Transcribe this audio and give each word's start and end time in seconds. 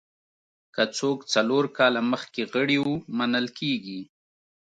که 0.75 0.83
څوک 0.97 1.17
څلور 1.33 1.63
کاله 1.77 2.01
مخکې 2.11 2.41
غړي 2.53 2.77
وو 2.81 2.93
منل 3.17 3.47
کېږي. 3.59 4.01